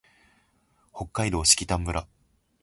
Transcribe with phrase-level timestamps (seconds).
[0.95, 2.07] 北海道色丹村